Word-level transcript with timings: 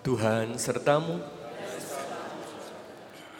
Tuhan 0.00 0.56
sertamu. 0.56 1.20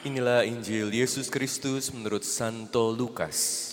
Inilah 0.05 0.45
Injil 0.45 0.93
Yesus 0.93 1.33
Kristus 1.33 1.89
menurut 1.89 2.21
Santo 2.21 2.93
Lukas. 2.93 3.73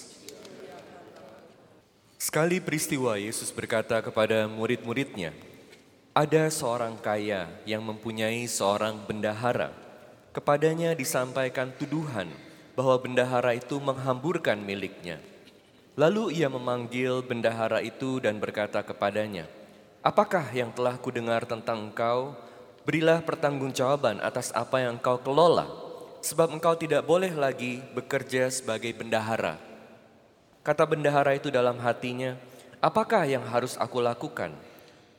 Sekali 2.16 2.64
peristiwa 2.64 3.20
Yesus 3.20 3.52
berkata 3.52 4.00
kepada 4.00 4.48
murid-muridnya, 4.48 5.36
ada 6.16 6.48
seorang 6.48 6.96
kaya 6.96 7.52
yang 7.68 7.84
mempunyai 7.84 8.48
seorang 8.48 9.04
bendahara. 9.04 9.76
Kepadanya 10.32 10.96
disampaikan 10.96 11.76
tuduhan 11.76 12.32
bahwa 12.72 12.96
bendahara 13.04 13.52
itu 13.52 13.84
menghamburkan 13.84 14.64
miliknya. 14.64 15.20
Lalu 16.00 16.40
ia 16.40 16.48
memanggil 16.48 17.20
bendahara 17.20 17.84
itu 17.84 18.24
dan 18.24 18.40
berkata 18.40 18.80
kepadanya, 18.80 19.44
Apakah 20.00 20.48
yang 20.56 20.72
telah 20.72 20.96
kudengar 20.96 21.44
tentang 21.44 21.92
engkau 21.92 22.47
Berilah 22.88 23.20
pertanggungjawaban 23.20 24.24
atas 24.24 24.56
apa 24.56 24.80
yang 24.80 24.96
engkau 24.96 25.20
kelola, 25.20 25.68
sebab 26.24 26.56
engkau 26.56 26.72
tidak 26.80 27.04
boleh 27.04 27.36
lagi 27.36 27.84
bekerja 27.92 28.48
sebagai 28.48 28.96
bendahara. 28.96 29.60
Kata 30.64 30.88
bendahara 30.88 31.36
itu 31.36 31.52
dalam 31.52 31.76
hatinya, 31.84 32.40
apakah 32.80 33.28
yang 33.28 33.44
harus 33.44 33.76
aku 33.76 34.00
lakukan? 34.00 34.56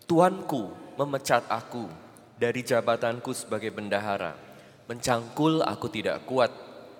Tuanku 0.08 0.72
memecat 0.96 1.44
aku 1.44 1.92
dari 2.41 2.64
jabatanku 2.64 3.36
sebagai 3.36 3.69
bendahara. 3.69 4.32
Mencangkul 4.88 5.60
aku 5.60 5.92
tidak 5.92 6.24
kuat, 6.24 6.48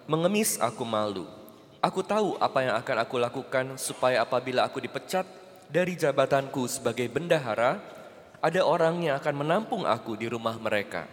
mengemis 0.05 0.60
aku 0.60 0.84
malu. 0.84 1.24
Aku 1.80 2.05
tahu 2.05 2.36
apa 2.36 2.69
yang 2.69 2.77
akan 2.77 3.08
aku 3.08 3.16
lakukan 3.16 3.66
supaya 3.80 4.20
apabila 4.20 4.69
aku 4.69 4.84
dipecat 4.84 5.24
dari 5.72 5.96
jabatanku 5.96 6.69
sebagai 6.69 7.08
bendahara, 7.08 7.80
ada 8.38 8.60
orang 8.62 9.02
yang 9.02 9.19
akan 9.19 9.34
menampung 9.34 9.83
aku 9.83 10.15
di 10.15 10.30
rumah 10.30 10.55
mereka. 10.59 11.10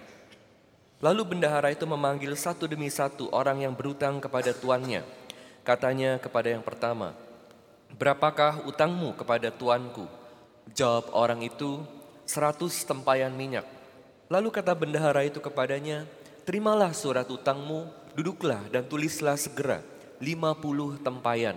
Lalu 1.02 1.36
bendahara 1.36 1.74
itu 1.74 1.84
memanggil 1.84 2.32
satu 2.38 2.70
demi 2.70 2.88
satu 2.88 3.28
orang 3.34 3.66
yang 3.66 3.74
berutang 3.74 4.22
kepada 4.22 4.54
tuannya. 4.54 5.02
Katanya 5.66 6.22
kepada 6.22 6.54
yang 6.54 6.62
pertama, 6.62 7.18
Berapakah 7.96 8.68
utangmu 8.68 9.16
kepada 9.16 9.48
tuanku? 9.54 10.04
Jawab 10.76 11.16
orang 11.16 11.46
itu, 11.48 11.80
seratus 12.28 12.84
tempayan 12.84 13.32
minyak. 13.32 13.64
Lalu 14.28 14.52
kata 14.52 14.76
bendahara 14.76 15.24
itu 15.24 15.40
kepadanya, 15.40 16.04
Terimalah 16.44 16.92
surat 16.92 17.26
utangmu, 17.26 17.88
duduklah 18.14 18.62
dan 18.70 18.86
tulislah 18.86 19.40
segera, 19.40 19.82
lima 20.20 20.54
puluh 20.54 21.00
tempayan. 21.02 21.56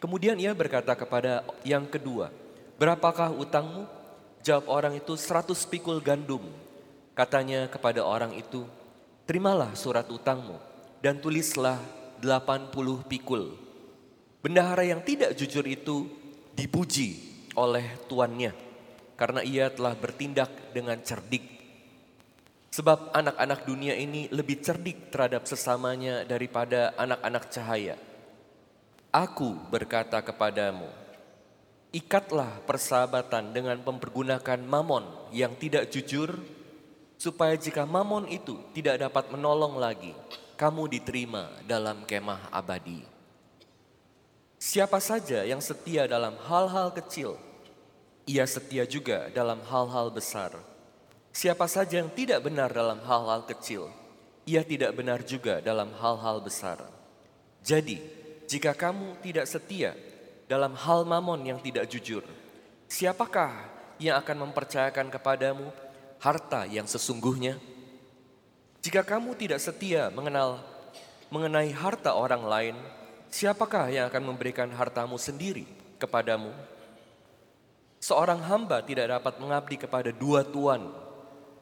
Kemudian 0.00 0.40
ia 0.40 0.50
berkata 0.56 0.96
kepada 0.96 1.44
yang 1.62 1.84
kedua, 1.86 2.32
Berapakah 2.80 3.30
utangmu? 3.30 3.99
Jawab 4.40 4.72
orang 4.72 4.94
itu 4.96 5.14
seratus 5.20 5.68
pikul 5.68 6.00
gandum. 6.00 6.40
Katanya 7.12 7.68
kepada 7.68 8.00
orang 8.00 8.32
itu, 8.32 8.64
terimalah 9.28 9.76
surat 9.76 10.08
utangmu 10.08 10.56
dan 11.04 11.20
tulislah 11.20 11.76
delapan 12.16 12.72
puluh 12.72 13.04
pikul. 13.04 13.52
Bendahara 14.40 14.80
yang 14.88 15.04
tidak 15.04 15.36
jujur 15.36 15.68
itu 15.68 16.08
dipuji 16.56 17.20
oleh 17.52 17.84
tuannya 18.08 18.56
karena 19.20 19.44
ia 19.44 19.68
telah 19.68 19.92
bertindak 19.92 20.48
dengan 20.72 20.96
cerdik. 21.04 21.44
Sebab 22.72 23.12
anak-anak 23.12 23.68
dunia 23.68 23.92
ini 23.98 24.32
lebih 24.32 24.64
cerdik 24.64 25.12
terhadap 25.12 25.44
sesamanya 25.44 26.24
daripada 26.24 26.96
anak-anak 26.96 27.44
cahaya. 27.52 28.00
Aku 29.10 29.58
berkata 29.68 30.22
kepadamu, 30.22 30.86
Ikatlah 31.90 32.62
persahabatan 32.70 33.50
dengan 33.50 33.74
mempergunakan 33.82 34.62
mamon 34.62 35.02
yang 35.34 35.58
tidak 35.58 35.90
jujur, 35.90 36.38
supaya 37.18 37.58
jika 37.58 37.82
mamon 37.82 38.30
itu 38.30 38.54
tidak 38.70 39.02
dapat 39.02 39.34
menolong 39.34 39.74
lagi, 39.74 40.14
kamu 40.54 40.86
diterima 40.86 41.50
dalam 41.66 42.06
kemah 42.06 42.46
abadi. 42.54 43.02
Siapa 44.60 45.02
saja 45.02 45.42
yang 45.42 45.58
setia 45.58 46.06
dalam 46.06 46.38
hal-hal 46.46 46.94
kecil, 46.94 47.34
ia 48.22 48.46
setia 48.46 48.86
juga 48.86 49.26
dalam 49.34 49.58
hal-hal 49.66 50.14
besar. 50.14 50.54
Siapa 51.34 51.66
saja 51.66 51.98
yang 51.98 52.12
tidak 52.14 52.46
benar 52.46 52.70
dalam 52.70 53.02
hal-hal 53.02 53.42
kecil, 53.50 53.90
ia 54.46 54.62
tidak 54.62 54.94
benar 54.94 55.26
juga 55.26 55.58
dalam 55.58 55.90
hal-hal 55.98 56.38
besar. 56.38 56.86
Jadi, 57.66 57.98
jika 58.46 58.78
kamu 58.78 59.18
tidak 59.24 59.50
setia 59.50 59.96
dalam 60.50 60.74
hal 60.74 61.06
mamon 61.06 61.46
yang 61.46 61.62
tidak 61.62 61.86
jujur. 61.86 62.26
Siapakah 62.90 63.54
yang 64.02 64.18
akan 64.18 64.50
mempercayakan 64.50 65.06
kepadamu 65.06 65.70
harta 66.18 66.66
yang 66.66 66.90
sesungguhnya? 66.90 67.54
Jika 68.82 69.06
kamu 69.06 69.38
tidak 69.38 69.62
setia 69.62 70.10
mengenal 70.10 70.58
mengenai 71.30 71.70
harta 71.70 72.18
orang 72.18 72.42
lain, 72.42 72.76
siapakah 73.30 73.94
yang 73.94 74.10
akan 74.10 74.34
memberikan 74.34 74.66
hartamu 74.74 75.14
sendiri 75.22 75.62
kepadamu? 76.02 76.50
Seorang 78.02 78.42
hamba 78.42 78.82
tidak 78.82 79.06
dapat 79.06 79.38
mengabdi 79.38 79.76
kepada 79.78 80.10
dua 80.10 80.42
tuan, 80.42 80.90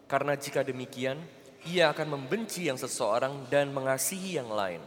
karena 0.09 0.33
jika 0.33 0.65
demikian, 0.65 1.21
ia 1.69 1.93
akan 1.93 2.17
membenci 2.17 2.73
yang 2.73 2.81
seseorang 2.81 3.53
dan 3.53 3.69
mengasihi 3.69 4.41
yang 4.41 4.49
lain, 4.49 4.81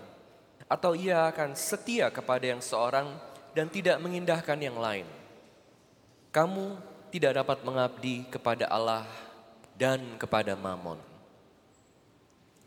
atau 0.66 0.98
ia 0.98 1.30
akan 1.30 1.54
setia 1.54 2.10
kepada 2.10 2.50
yang 2.50 2.64
seorang 2.64 3.30
dan 3.52 3.68
tidak 3.68 4.00
mengindahkan 4.00 4.60
yang 4.60 4.80
lain. 4.80 5.08
Kamu 6.32 6.80
tidak 7.12 7.44
dapat 7.44 7.60
mengabdi 7.68 8.24
kepada 8.32 8.72
Allah 8.72 9.04
dan 9.76 10.00
kepada 10.16 10.56
Mammon. 10.56 10.96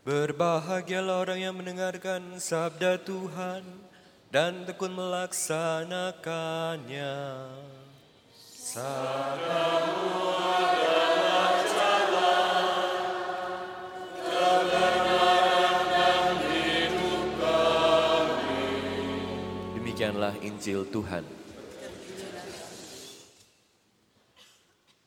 Berbahagialah 0.05 1.25
orang 1.25 1.41
yang 1.41 1.57
mendengarkan 1.57 2.37
sabda 2.37 3.01
Tuhan 3.01 3.65
dan 4.29 4.69
tekun 4.69 4.93
melaksanakannya. 4.93 7.17
Sabdamu 8.53 10.34
Demikianlah 19.95 20.35
Injil 20.43 20.83
Tuhan. 20.91 21.23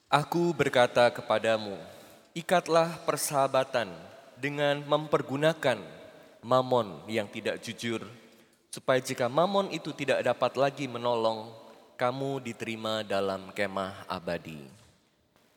Aku 0.09 0.57
berkata 0.57 1.13
kepadamu, 1.13 1.77
ikatlah 2.33 2.97
persahabatan 3.05 3.93
dengan 4.41 4.81
mempergunakan 4.89 5.77
mamon 6.41 7.05
yang 7.05 7.29
tidak 7.29 7.61
jujur, 7.61 8.01
supaya 8.73 8.97
jika 9.05 9.29
mamon 9.29 9.69
itu 9.77 9.93
tidak 9.93 10.25
dapat 10.25 10.57
lagi 10.57 10.89
menolong, 10.89 11.53
kamu 12.01 12.41
diterima 12.49 13.05
dalam 13.05 13.53
kemah 13.53 14.09
abadi. 14.09 14.65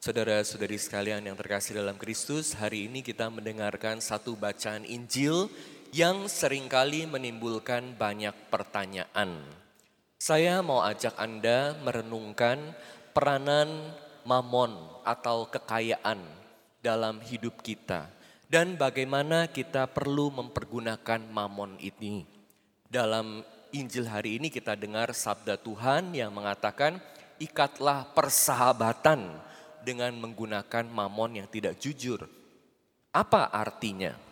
Saudara-saudari 0.03 0.75
sekalian 0.75 1.23
yang 1.23 1.39
terkasih 1.39 1.79
dalam 1.79 1.95
Kristus, 1.95 2.51
hari 2.51 2.91
ini 2.91 2.99
kita 2.99 3.31
mendengarkan 3.31 4.03
satu 4.03 4.35
bacaan 4.35 4.83
Injil 4.83 5.47
yang 5.91 6.31
sering 6.31 6.71
kali 6.71 7.03
menimbulkan 7.03 7.99
banyak 7.99 8.31
pertanyaan. 8.47 9.43
Saya 10.15 10.63
mau 10.63 10.79
ajak 10.87 11.19
Anda 11.19 11.75
merenungkan 11.83 12.71
peranan 13.11 13.91
mamon 14.23 14.71
atau 15.03 15.51
kekayaan 15.51 16.23
dalam 16.79 17.19
hidup 17.19 17.59
kita 17.59 18.07
dan 18.47 18.79
bagaimana 18.79 19.51
kita 19.51 19.83
perlu 19.91 20.31
mempergunakan 20.31 21.27
mamon 21.27 21.75
ini. 21.83 22.23
Dalam 22.87 23.43
Injil 23.75 24.07
hari 24.07 24.39
ini 24.39 24.47
kita 24.47 24.79
dengar 24.79 25.11
sabda 25.11 25.59
Tuhan 25.59 26.15
yang 26.15 26.31
mengatakan 26.31 27.03
ikatlah 27.35 28.15
persahabatan 28.15 29.27
dengan 29.83 30.15
menggunakan 30.15 30.87
mamon 30.87 31.43
yang 31.43 31.47
tidak 31.51 31.75
jujur. 31.83 32.31
Apa 33.11 33.51
artinya? 33.51 34.30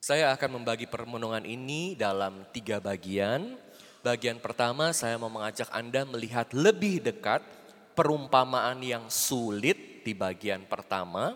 Saya 0.00 0.30
akan 0.36 0.60
membagi 0.60 0.84
permenungan 0.84 1.42
ini 1.48 1.96
dalam 1.96 2.44
tiga 2.52 2.78
bagian. 2.78 3.56
Bagian 4.04 4.38
pertama 4.38 4.92
saya 4.92 5.18
mau 5.18 5.32
mengajak 5.32 5.66
Anda 5.72 6.06
melihat 6.06 6.52
lebih 6.54 7.02
dekat 7.02 7.42
perumpamaan 7.96 8.78
yang 8.84 9.08
sulit 9.08 10.04
di 10.04 10.12
bagian 10.14 10.68
pertama. 10.68 11.34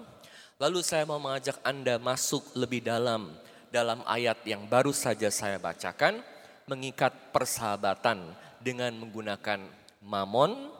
Lalu 0.61 0.85
saya 0.85 1.09
mau 1.09 1.19
mengajak 1.19 1.57
Anda 1.65 1.97
masuk 1.97 2.53
lebih 2.53 2.85
dalam 2.85 3.33
dalam 3.73 4.05
ayat 4.05 4.45
yang 4.45 4.69
baru 4.69 4.93
saja 4.93 5.33
saya 5.33 5.57
bacakan. 5.57 6.21
Mengikat 6.69 7.35
persahabatan 7.35 8.23
dengan 8.63 8.95
menggunakan 8.95 9.67
mamon. 10.05 10.71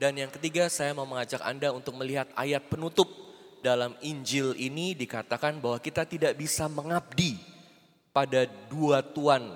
Dan 0.00 0.18
yang 0.18 0.32
ketiga 0.32 0.66
saya 0.66 0.90
mau 0.90 1.06
mengajak 1.06 1.44
Anda 1.44 1.70
untuk 1.70 1.94
melihat 1.94 2.26
ayat 2.34 2.66
penutup 2.66 3.27
dalam 3.60 3.94
Injil 4.02 4.54
ini 4.56 4.94
dikatakan 4.94 5.58
bahwa 5.58 5.78
kita 5.82 6.06
tidak 6.06 6.38
bisa 6.38 6.66
mengabdi 6.70 7.38
pada 8.14 8.46
dua 8.70 9.02
tuan, 9.02 9.46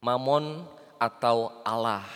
Mamon 0.00 0.62
atau 1.00 1.50
Allah. 1.66 2.06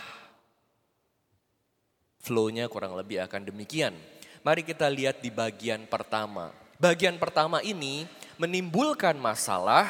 Flow-nya 2.21 2.69
kurang 2.69 2.93
lebih 2.93 3.19
akan 3.25 3.49
demikian. 3.49 3.97
Mari 4.41 4.61
kita 4.61 4.89
lihat 4.89 5.21
di 5.21 5.33
bagian 5.33 5.85
pertama. 5.89 6.53
Bagian 6.81 7.17
pertama 7.21 7.61
ini 7.61 8.05
menimbulkan 8.41 9.17
masalah 9.17 9.89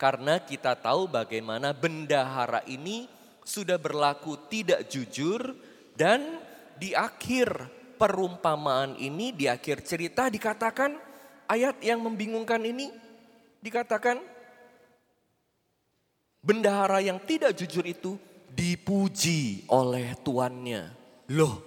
karena 0.00 0.40
kita 0.40 0.76
tahu 0.76 1.08
bagaimana 1.08 1.76
bendahara 1.76 2.64
ini 2.68 3.08
sudah 3.44 3.76
berlaku 3.76 4.36
tidak 4.48 4.88
jujur 4.88 5.56
dan 5.96 6.40
di 6.76 6.92
akhir 6.92 7.48
perumpamaan 7.96 8.94
ini, 9.00 9.32
di 9.32 9.48
akhir 9.50 9.82
cerita 9.82 10.28
dikatakan 10.30 10.96
ayat 11.48 11.80
yang 11.82 12.04
membingungkan 12.04 12.62
ini 12.62 12.92
dikatakan 13.64 14.20
bendahara 16.44 17.02
yang 17.02 17.18
tidak 17.24 17.58
jujur 17.58 17.82
itu 17.82 18.14
dipuji 18.54 19.66
oleh 19.68 20.14
tuannya. 20.22 20.94
Loh, 21.34 21.58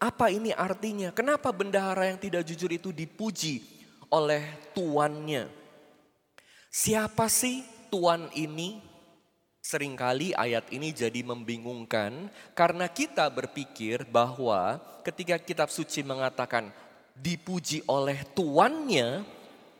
apa 0.00 0.32
ini 0.32 0.50
artinya? 0.56 1.12
Kenapa 1.12 1.52
bendahara 1.52 2.08
yang 2.08 2.16
tidak 2.16 2.48
jujur 2.48 2.72
itu 2.72 2.88
dipuji 2.88 3.60
oleh 4.08 4.72
tuannya? 4.72 5.46
Siapa 6.72 7.28
sih 7.28 7.60
tuan 7.92 8.32
ini? 8.32 8.89
Seringkali 9.60 10.32
ayat 10.32 10.72
ini 10.72 10.88
jadi 10.88 11.20
membingungkan 11.20 12.32
karena 12.56 12.88
kita 12.88 13.28
berpikir 13.28 14.08
bahwa 14.08 14.80
ketika 15.04 15.36
kitab 15.36 15.68
suci 15.68 16.00
mengatakan 16.00 16.72
dipuji 17.12 17.84
oleh 17.84 18.24
tuannya, 18.32 19.20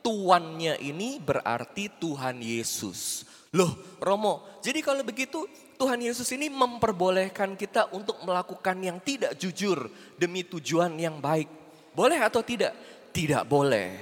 tuannya 0.05 0.77
ini 0.85 1.17
berarti 1.17 1.89
Tuhan 1.97 2.45
Yesus. 2.45 3.25
Loh 3.57 3.73
Romo, 3.97 4.61
jadi 4.61 4.85
kalau 4.85 5.01
begitu 5.01 5.49
Tuhan 5.81 5.97
Yesus 5.97 6.29
ini 6.29 6.45
memperbolehkan 6.45 7.57
kita 7.57 7.89
untuk 7.89 8.21
melakukan 8.21 8.77
yang 8.85 9.01
tidak 9.01 9.33
jujur 9.33 9.89
demi 10.13 10.45
tujuan 10.45 10.93
yang 10.93 11.17
baik. 11.17 11.49
Boleh 11.97 12.21
atau 12.21 12.45
tidak? 12.45 12.77
Tidak 13.09 13.41
boleh. 13.49 13.97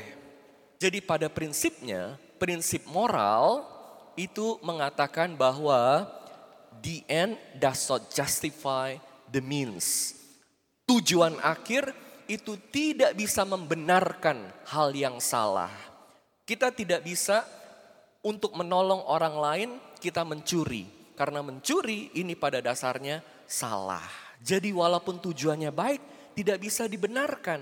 Jadi 0.75 0.99
pada 0.99 1.31
prinsipnya, 1.31 2.19
prinsip 2.35 2.83
moral 2.91 3.78
itu 4.19 4.59
mengatakan 4.59 5.39
bahwa 5.39 6.03
the 6.83 7.07
end 7.07 7.39
does 7.55 7.87
not 7.87 8.11
justify 8.11 8.99
the 9.31 9.39
means. 9.39 10.11
Tujuan 10.83 11.39
akhir 11.39 11.95
itu 12.27 12.59
tidak 12.67 13.15
bisa 13.15 13.47
membenarkan 13.47 14.51
hal 14.67 14.91
yang 14.91 15.23
salah. 15.23 15.71
Kita 16.43 16.75
tidak 16.75 17.07
bisa 17.07 17.47
untuk 18.19 18.51
menolong 18.59 19.07
orang 19.07 19.35
lain 19.39 19.69
kita 20.03 20.27
mencuri. 20.27 20.83
Karena 21.15 21.39
mencuri 21.39 22.11
ini 22.19 22.35
pada 22.35 22.59
dasarnya 22.59 23.23
salah. 23.47 24.03
Jadi 24.39 24.71
walaupun 24.71 25.19
tujuannya 25.19 25.71
baik 25.71 26.01
tidak 26.35 26.63
bisa 26.63 26.87
dibenarkan. 26.87 27.59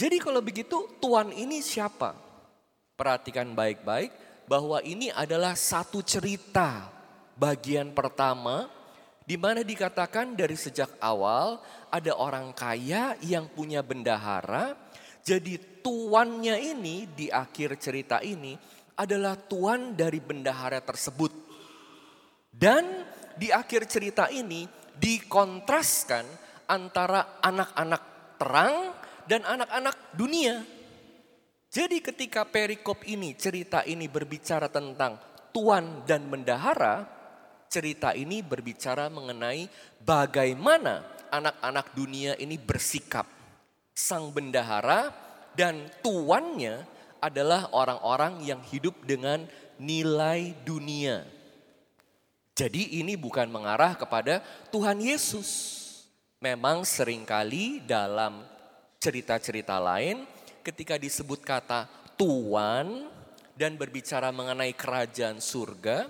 Jadi 0.00 0.16
kalau 0.16 0.40
begitu 0.40 0.96
Tuhan 0.96 1.32
ini 1.36 1.60
siapa? 1.60 2.16
Perhatikan 2.96 3.52
baik-baik 3.52 4.29
bahwa 4.50 4.82
ini 4.82 5.14
adalah 5.14 5.54
satu 5.54 6.02
cerita 6.02 6.90
bagian 7.38 7.94
pertama 7.94 8.66
di 9.22 9.38
mana 9.38 9.62
dikatakan 9.62 10.34
dari 10.34 10.58
sejak 10.58 10.98
awal 10.98 11.62
ada 11.86 12.18
orang 12.18 12.50
kaya 12.50 13.14
yang 13.22 13.46
punya 13.46 13.78
bendahara. 13.86 14.74
Jadi 15.22 15.54
tuannya 15.86 16.58
ini 16.58 17.06
di 17.06 17.30
akhir 17.30 17.78
cerita 17.78 18.18
ini 18.26 18.58
adalah 18.98 19.38
tuan 19.38 19.94
dari 19.94 20.18
bendahara 20.18 20.82
tersebut. 20.82 21.30
Dan 22.50 23.06
di 23.38 23.54
akhir 23.54 23.86
cerita 23.86 24.26
ini 24.34 24.66
dikontraskan 24.98 26.26
antara 26.66 27.38
anak-anak 27.38 28.02
terang 28.34 28.98
dan 29.30 29.46
anak-anak 29.46 29.94
dunia. 30.18 30.79
Jadi 31.70 32.02
ketika 32.02 32.42
perikop 32.42 33.06
ini, 33.06 33.38
cerita 33.38 33.86
ini 33.86 34.10
berbicara 34.10 34.66
tentang 34.66 35.14
tuan 35.54 36.02
dan 36.02 36.26
bendahara, 36.26 37.06
cerita 37.70 38.10
ini 38.10 38.42
berbicara 38.42 39.06
mengenai 39.06 39.70
bagaimana 40.02 41.06
anak-anak 41.30 41.94
dunia 41.94 42.34
ini 42.42 42.58
bersikap. 42.58 43.22
Sang 43.94 44.34
bendahara 44.34 45.14
dan 45.54 45.86
tuannya 46.02 46.82
adalah 47.22 47.70
orang-orang 47.70 48.42
yang 48.42 48.58
hidup 48.66 49.06
dengan 49.06 49.46
nilai 49.78 50.50
dunia. 50.66 51.22
Jadi 52.58 52.98
ini 52.98 53.14
bukan 53.14 53.46
mengarah 53.46 53.94
kepada 53.94 54.42
Tuhan 54.74 54.98
Yesus. 54.98 55.86
Memang 56.42 56.82
sering 56.82 57.22
kali 57.22 57.78
dalam 57.86 58.42
cerita-cerita 58.98 59.78
lain 59.78 60.39
ketika 60.60 61.00
disebut 61.00 61.40
kata 61.42 61.88
tuan 62.14 63.08
dan 63.56 63.76
berbicara 63.76 64.32
mengenai 64.32 64.72
kerajaan 64.76 65.40
surga, 65.40 66.08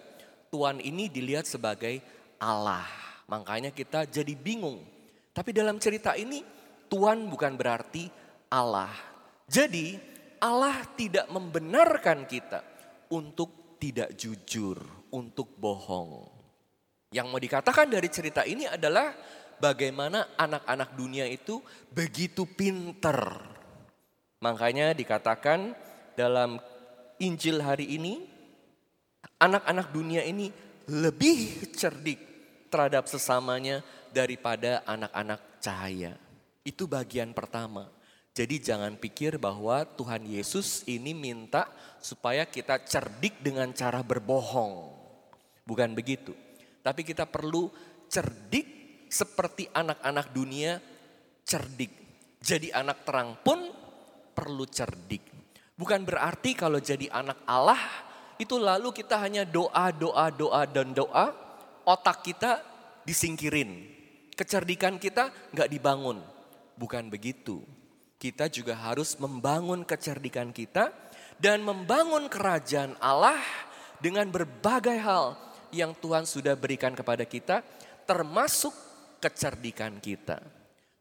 tuan 0.50 0.78
ini 0.82 1.06
dilihat 1.10 1.46
sebagai 1.46 2.02
Allah. 2.38 2.86
Makanya 3.30 3.70
kita 3.70 4.06
jadi 4.10 4.34
bingung. 4.34 4.82
Tapi 5.30 5.54
dalam 5.54 5.78
cerita 5.78 6.18
ini 6.18 6.42
tuan 6.90 7.30
bukan 7.30 7.54
berarti 7.54 8.10
Allah. 8.50 8.90
Jadi 9.46 9.98
Allah 10.42 10.82
tidak 10.98 11.30
membenarkan 11.30 12.26
kita 12.26 12.60
untuk 13.14 13.78
tidak 13.78 14.14
jujur, 14.18 14.78
untuk 15.14 15.54
bohong. 15.58 16.26
Yang 17.10 17.26
mau 17.26 17.40
dikatakan 17.42 17.90
dari 17.90 18.08
cerita 18.10 18.46
ini 18.46 18.66
adalah 18.66 19.10
bagaimana 19.58 20.38
anak-anak 20.38 20.94
dunia 20.94 21.26
itu 21.26 21.58
begitu 21.90 22.46
pinter 22.46 23.58
Makanya 24.40 24.96
dikatakan 24.96 25.76
dalam 26.16 26.56
Injil 27.20 27.60
hari 27.60 27.92
ini, 28.00 28.24
anak-anak 29.36 29.92
dunia 29.92 30.24
ini 30.24 30.48
lebih 30.88 31.68
cerdik 31.76 32.16
terhadap 32.72 33.04
sesamanya 33.04 33.84
daripada 34.08 34.80
anak-anak 34.88 35.60
cahaya. 35.60 36.16
Itu 36.64 36.88
bagian 36.88 37.36
pertama. 37.36 37.92
Jadi 38.32 38.64
jangan 38.64 38.96
pikir 38.96 39.36
bahwa 39.36 39.84
Tuhan 39.84 40.24
Yesus 40.24 40.88
ini 40.88 41.12
minta 41.12 41.68
supaya 42.00 42.48
kita 42.48 42.80
cerdik 42.80 43.44
dengan 43.44 43.68
cara 43.76 44.00
berbohong. 44.00 44.96
Bukan 45.68 45.92
begitu. 45.92 46.32
Tapi 46.80 47.04
kita 47.04 47.28
perlu 47.28 47.68
cerdik 48.08 49.04
seperti 49.12 49.68
anak-anak 49.68 50.32
dunia 50.32 50.80
cerdik. 51.44 51.92
Jadi 52.40 52.72
anak 52.72 53.04
terang 53.04 53.36
pun 53.44 53.89
perlu 54.32 54.64
cerdik. 54.66 55.22
Bukan 55.76 56.04
berarti 56.04 56.52
kalau 56.52 56.76
jadi 56.76 57.08
anak 57.08 57.40
Allah 57.48 57.80
itu 58.36 58.56
lalu 58.56 58.92
kita 58.92 59.20
hanya 59.20 59.44
doa, 59.44 59.92
doa, 59.92 60.32
doa, 60.32 60.62
dan 60.64 60.92
doa, 60.96 61.32
otak 61.84 62.24
kita 62.24 62.60
disingkirin. 63.04 63.88
Kecerdikan 64.32 64.96
kita 64.96 65.28
nggak 65.52 65.68
dibangun. 65.68 66.20
Bukan 66.76 67.12
begitu. 67.12 67.60
Kita 68.20 68.48
juga 68.52 68.76
harus 68.76 69.16
membangun 69.16 69.84
kecerdikan 69.84 70.52
kita 70.52 70.92
dan 71.40 71.64
membangun 71.64 72.28
kerajaan 72.28 72.96
Allah 73.00 73.40
dengan 74.00 74.28
berbagai 74.28 74.96
hal 75.00 75.36
yang 75.72 75.96
Tuhan 75.96 76.28
sudah 76.28 76.56
berikan 76.56 76.92
kepada 76.92 77.24
kita, 77.24 77.64
termasuk 78.04 78.72
kecerdikan 79.20 80.00
kita. 80.00 80.40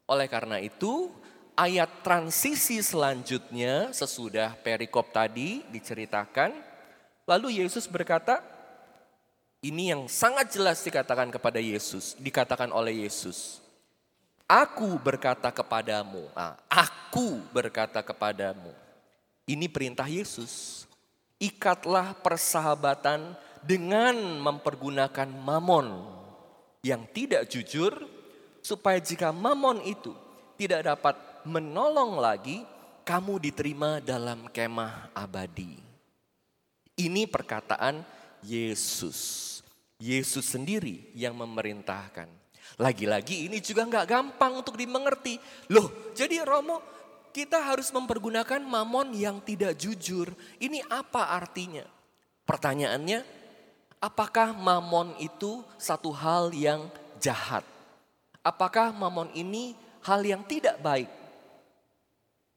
Oleh 0.07 0.27
karena 0.31 0.59
itu, 0.59 1.11
ayat 1.59 1.91
transisi 2.07 2.79
selanjutnya 2.79 3.91
sesudah 3.91 4.55
perikop 4.63 5.11
tadi 5.11 5.59
diceritakan. 5.67 6.55
Lalu 7.27 7.59
Yesus 7.59 7.83
berkata, 7.91 8.39
ini 9.59 9.91
yang 9.91 10.07
sangat 10.07 10.55
jelas 10.55 10.79
dikatakan 10.79 11.27
kepada 11.27 11.59
Yesus, 11.59 12.15
dikatakan 12.15 12.71
oleh 12.71 13.03
Yesus. 13.03 13.59
Aku 14.47 14.95
berkata 15.03 15.51
kepadamu, 15.51 16.31
ah, 16.31 16.55
aku 16.71 17.43
berkata 17.51 17.99
kepadamu. 17.99 18.71
Ini 19.43 19.67
perintah 19.67 20.07
Yesus. 20.07 20.87
Ikatlah 21.37 22.17
persahabatan 22.23 23.35
dengan 23.61 24.15
mempergunakan 24.41 25.27
mamon 25.27 26.07
yang 26.81 27.03
tidak 27.11 27.51
jujur, 27.51 27.93
supaya 28.63 28.97
jika 28.97 29.29
mamon 29.29 29.83
itu 29.85 30.15
tidak 30.57 30.87
dapat 30.87 31.28
menolong 31.49 32.21
lagi, 32.21 32.61
kamu 33.01 33.41
diterima 33.41 33.97
dalam 33.99 34.45
kemah 34.53 35.09
abadi. 35.17 35.81
Ini 36.93 37.25
perkataan 37.25 38.05
Yesus. 38.45 39.59
Yesus 39.99 40.45
sendiri 40.55 41.11
yang 41.17 41.35
memerintahkan. 41.35 42.29
Lagi-lagi 42.79 43.49
ini 43.49 43.59
juga 43.59 43.83
nggak 43.83 44.07
gampang 44.07 44.63
untuk 44.63 44.79
dimengerti. 44.79 45.35
Loh, 45.73 46.13
jadi 46.15 46.45
Romo, 46.47 46.79
kita 47.35 47.59
harus 47.59 47.91
mempergunakan 47.91 48.63
mamon 48.63 49.11
yang 49.11 49.43
tidak 49.43 49.75
jujur. 49.75 50.31
Ini 50.61 50.85
apa 50.87 51.35
artinya? 51.35 51.83
Pertanyaannya, 52.47 53.19
apakah 53.99 54.55
mamon 54.55 55.19
itu 55.19 55.65
satu 55.75 56.15
hal 56.15 56.55
yang 56.55 56.87
jahat? 57.19 57.67
Apakah 58.39 58.95
mamon 58.95 59.27
ini 59.35 59.75
hal 60.07 60.23
yang 60.23 60.47
tidak 60.47 60.79
baik? 60.79 61.18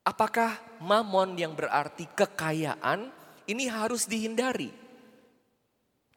Apakah 0.03 0.59
mamon 0.83 1.39
yang 1.39 1.55
berarti 1.55 2.11
kekayaan 2.11 3.15
ini 3.47 3.71
harus 3.71 4.11
dihindari? 4.11 4.75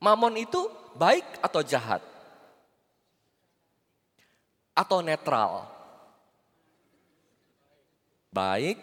Mamon 0.01 0.41
itu 0.41 0.65
baik 0.97 1.25
atau 1.45 1.61
jahat? 1.61 2.01
Atau 4.73 5.05
netral? 5.05 5.69
Baik, 8.33 8.81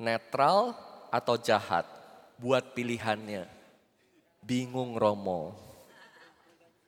netral, 0.00 0.74
atau 1.12 1.36
jahat? 1.36 1.84
Buat 2.40 2.72
pilihannya. 2.72 3.46
Bingung 4.42 4.96
Romo. 4.96 5.54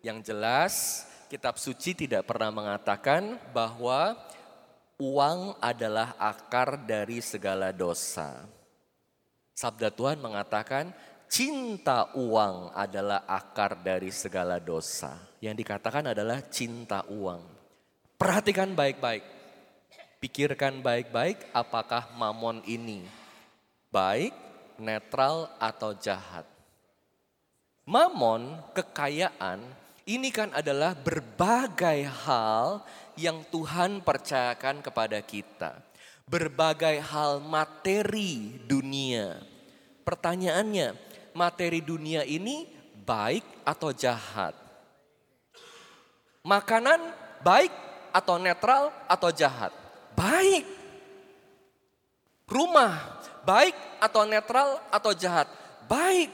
Yang 0.00 0.32
jelas, 0.32 0.72
kitab 1.28 1.60
suci 1.60 1.94
tidak 1.94 2.26
pernah 2.26 2.50
mengatakan 2.50 3.38
bahwa 3.54 4.16
uang 5.00 5.58
adalah 5.58 6.18
akar 6.18 6.86
dari 6.86 7.18
segala 7.24 7.70
dosa. 7.70 8.46
Sabda 9.54 9.90
Tuhan 9.94 10.18
mengatakan 10.18 10.90
cinta 11.30 12.10
uang 12.18 12.74
adalah 12.74 13.22
akar 13.26 13.82
dari 13.82 14.10
segala 14.10 14.58
dosa. 14.58 15.14
Yang 15.38 15.66
dikatakan 15.66 16.10
adalah 16.10 16.42
cinta 16.50 17.06
uang. 17.06 17.42
Perhatikan 18.18 18.74
baik-baik. 18.74 19.22
Pikirkan 20.18 20.80
baik-baik 20.80 21.52
apakah 21.52 22.08
mamon 22.16 22.64
ini 22.64 23.24
baik, 23.94 24.34
netral, 24.82 25.46
atau 25.62 25.94
jahat. 25.94 26.42
Mamon, 27.86 28.58
kekayaan, 28.74 29.62
ini 30.04 30.28
kan 30.28 30.52
adalah 30.52 30.92
berbagai 30.92 32.04
hal 32.24 32.84
yang 33.16 33.40
Tuhan 33.48 34.04
percayakan 34.04 34.84
kepada 34.84 35.18
kita. 35.24 35.80
Berbagai 36.28 37.00
hal 37.00 37.40
materi 37.40 38.60
dunia. 38.64 39.40
Pertanyaannya, 40.04 40.96
materi 41.32 41.80
dunia 41.80 42.24
ini 42.24 42.68
baik 43.04 43.44
atau 43.64 43.92
jahat? 43.92 44.52
Makanan 46.44 47.00
baik 47.40 47.72
atau 48.12 48.36
netral 48.36 48.92
atau 49.08 49.32
jahat? 49.32 49.72
Baik. 50.12 50.64
Rumah 52.44 52.92
baik 53.48 53.76
atau 54.00 54.28
netral 54.28 54.80
atau 54.92 55.16
jahat? 55.16 55.48
Baik. 55.88 56.28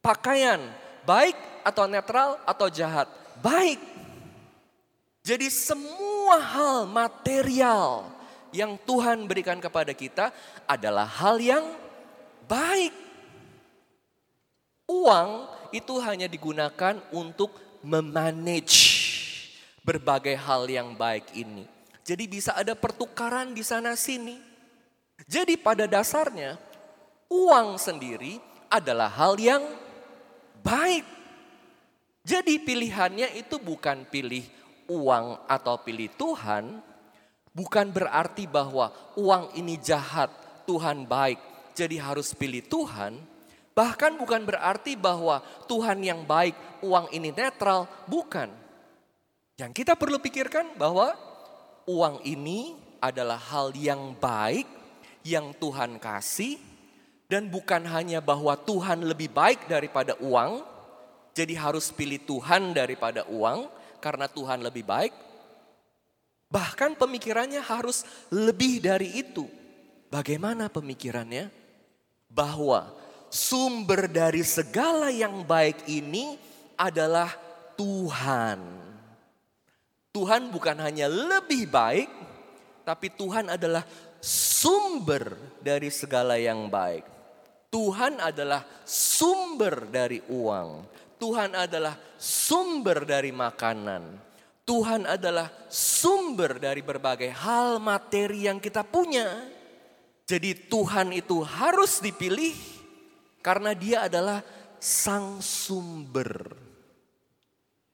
Pakaian 0.00 0.60
baik 1.04 1.49
atau 1.62 1.84
netral 1.86 2.40
atau 2.44 2.66
jahat? 2.68 3.08
Baik. 3.40 3.80
Jadi 5.20 5.52
semua 5.52 6.40
hal 6.40 6.88
material 6.88 8.08
yang 8.50 8.74
Tuhan 8.82 9.28
berikan 9.28 9.60
kepada 9.62 9.94
kita 9.94 10.32
adalah 10.66 11.06
hal 11.06 11.38
yang 11.38 11.64
baik. 12.48 12.94
Uang 14.90 15.46
itu 15.70 15.94
hanya 16.02 16.26
digunakan 16.26 16.98
untuk 17.14 17.54
memanage 17.86 19.00
berbagai 19.86 20.34
hal 20.34 20.66
yang 20.66 20.92
baik 20.98 21.30
ini. 21.32 21.64
Jadi 22.02 22.24
bisa 22.26 22.56
ada 22.58 22.74
pertukaran 22.74 23.54
di 23.54 23.62
sana 23.62 23.94
sini. 23.94 24.34
Jadi 25.30 25.54
pada 25.54 25.86
dasarnya 25.86 26.58
uang 27.30 27.78
sendiri 27.78 28.42
adalah 28.66 29.06
hal 29.06 29.38
yang 29.38 29.62
baik. 30.64 31.19
Jadi 32.30 32.62
pilihannya 32.62 33.34
itu 33.34 33.58
bukan 33.58 34.06
pilih 34.06 34.46
uang 34.86 35.50
atau 35.50 35.82
pilih 35.82 36.06
Tuhan, 36.14 36.78
bukan 37.50 37.90
berarti 37.90 38.46
bahwa 38.46 38.94
uang 39.18 39.58
ini 39.58 39.74
jahat, 39.82 40.30
Tuhan 40.62 41.10
baik, 41.10 41.42
jadi 41.74 41.98
harus 41.98 42.30
pilih 42.30 42.62
Tuhan. 42.70 43.18
Bahkan 43.74 44.14
bukan 44.14 44.46
berarti 44.46 44.94
bahwa 44.94 45.42
Tuhan 45.66 46.06
yang 46.06 46.22
baik, 46.22 46.54
uang 46.86 47.10
ini 47.10 47.34
netral, 47.34 47.90
bukan. 48.06 48.46
Yang 49.58 49.82
kita 49.82 49.98
perlu 49.98 50.22
pikirkan 50.22 50.78
bahwa 50.78 51.18
uang 51.90 52.22
ini 52.22 52.78
adalah 53.02 53.42
hal 53.42 53.74
yang 53.74 54.14
baik 54.14 54.70
yang 55.26 55.50
Tuhan 55.58 55.98
kasih 55.98 56.62
dan 57.26 57.50
bukan 57.50 57.82
hanya 57.90 58.22
bahwa 58.22 58.54
Tuhan 58.54 59.02
lebih 59.02 59.34
baik 59.34 59.66
daripada 59.66 60.14
uang, 60.22 60.69
jadi 61.34 61.54
harus 61.56 61.94
pilih 61.94 62.20
Tuhan 62.26 62.74
daripada 62.74 63.26
uang 63.30 63.70
karena 64.02 64.26
Tuhan 64.26 64.64
lebih 64.64 64.84
baik. 64.84 65.14
Bahkan 66.50 66.98
pemikirannya 66.98 67.62
harus 67.62 68.02
lebih 68.34 68.82
dari 68.82 69.22
itu. 69.22 69.46
Bagaimana 70.10 70.66
pemikirannya? 70.66 71.46
Bahwa 72.26 72.90
sumber 73.30 74.10
dari 74.10 74.42
segala 74.42 75.14
yang 75.14 75.46
baik 75.46 75.86
ini 75.86 76.34
adalah 76.74 77.30
Tuhan. 77.78 78.58
Tuhan 80.10 80.50
bukan 80.50 80.76
hanya 80.82 81.06
lebih 81.06 81.70
baik, 81.70 82.10
tapi 82.82 83.14
Tuhan 83.14 83.46
adalah 83.54 83.86
sumber 84.18 85.38
dari 85.62 85.86
segala 85.86 86.34
yang 86.34 86.66
baik. 86.66 87.06
Tuhan 87.70 88.18
adalah 88.18 88.66
sumber 88.82 89.86
dari 89.86 90.18
uang. 90.26 90.82
Tuhan 91.20 91.52
adalah 91.52 92.00
sumber 92.16 93.04
dari 93.04 93.28
makanan. 93.30 94.16
Tuhan 94.64 95.04
adalah 95.04 95.52
sumber 95.68 96.56
dari 96.56 96.80
berbagai 96.80 97.28
hal 97.28 97.76
materi 97.76 98.48
yang 98.48 98.56
kita 98.56 98.80
punya. 98.80 99.28
Jadi 100.24 100.70
Tuhan 100.70 101.12
itu 101.12 101.42
harus 101.44 102.00
dipilih 102.00 102.54
karena 103.44 103.76
dia 103.76 104.06
adalah 104.08 104.40
sang 104.80 105.42
sumber. 105.44 106.56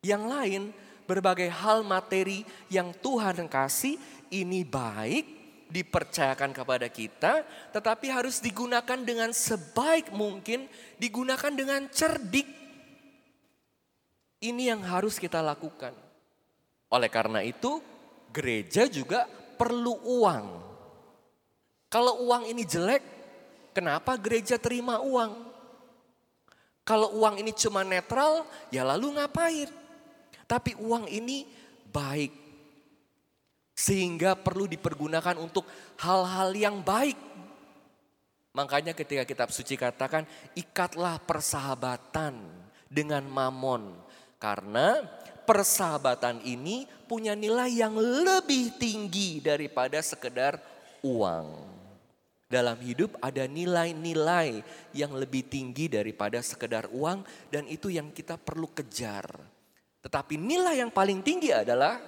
Yang 0.04 0.22
lain 0.28 0.62
berbagai 1.08 1.48
hal 1.48 1.82
materi 1.82 2.46
yang 2.70 2.92
Tuhan 2.92 3.48
kasih 3.50 3.96
ini 4.30 4.62
baik, 4.62 5.24
dipercayakan 5.70 6.50
kepada 6.54 6.86
kita, 6.90 7.42
tetapi 7.74 8.06
harus 8.10 8.38
digunakan 8.38 8.98
dengan 9.00 9.30
sebaik 9.34 10.14
mungkin, 10.14 10.70
digunakan 11.00 11.50
dengan 11.50 11.88
cerdik. 11.90 12.65
Ini 14.40 14.76
yang 14.76 14.84
harus 14.84 15.16
kita 15.16 15.40
lakukan. 15.40 15.96
Oleh 16.92 17.10
karena 17.10 17.40
itu, 17.40 17.80
gereja 18.30 18.84
juga 18.86 19.24
perlu 19.56 19.96
uang. 20.04 20.46
Kalau 21.88 22.28
uang 22.28 22.50
ini 22.52 22.62
jelek, 22.68 23.02
kenapa 23.72 24.14
gereja 24.20 24.60
terima 24.60 25.00
uang? 25.00 25.48
Kalau 26.86 27.18
uang 27.18 27.42
ini 27.42 27.50
cuma 27.56 27.82
netral, 27.82 28.46
ya 28.70 28.86
lalu 28.86 29.18
ngapain? 29.18 29.66
Tapi 30.46 30.78
uang 30.78 31.10
ini 31.10 31.48
baik. 31.90 32.30
Sehingga 33.74 34.38
perlu 34.38 34.70
dipergunakan 34.70 35.36
untuk 35.40 35.66
hal-hal 35.98 36.54
yang 36.54 36.84
baik. 36.86 37.18
Makanya 38.56 38.96
ketika 38.96 39.26
kitab 39.28 39.52
suci 39.52 39.76
katakan 39.76 40.24
ikatlah 40.56 41.20
persahabatan 41.20 42.40
dengan 42.88 43.26
mamon. 43.26 44.05
Karena 44.46 45.02
persahabatan 45.42 46.38
ini 46.46 46.86
punya 47.10 47.34
nilai 47.34 47.82
yang 47.82 47.98
lebih 47.98 48.78
tinggi 48.78 49.42
daripada 49.42 49.98
sekedar 49.98 50.62
uang. 51.02 51.74
Dalam 52.46 52.78
hidup 52.78 53.18
ada 53.18 53.42
nilai-nilai 53.42 54.62
yang 54.94 55.18
lebih 55.18 55.50
tinggi 55.50 55.90
daripada 55.90 56.38
sekedar 56.38 56.86
uang 56.94 57.26
dan 57.50 57.66
itu 57.66 57.90
yang 57.90 58.14
kita 58.14 58.38
perlu 58.38 58.70
kejar. 58.70 59.26
Tetapi 60.06 60.38
nilai 60.38 60.78
yang 60.78 60.94
paling 60.94 61.26
tinggi 61.26 61.50
adalah, 61.50 61.98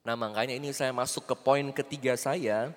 nah 0.00 0.16
makanya 0.16 0.56
ini 0.56 0.72
saya 0.72 0.96
masuk 0.96 1.28
ke 1.28 1.36
poin 1.36 1.68
ketiga 1.76 2.16
saya 2.16 2.72